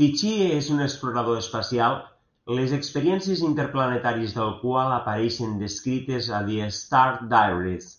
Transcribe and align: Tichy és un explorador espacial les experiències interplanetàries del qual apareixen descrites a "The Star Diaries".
Tichy 0.00 0.32
és 0.56 0.66
un 0.74 0.82
explorador 0.86 1.38
espacial 1.44 1.96
les 2.58 2.74
experiències 2.80 3.42
interplanetàries 3.48 4.36
del 4.40 4.52
qual 4.66 4.94
apareixen 4.98 5.56
descrites 5.66 6.30
a 6.40 6.42
"The 6.52 6.68
Star 6.82 7.10
Diaries". 7.36 7.90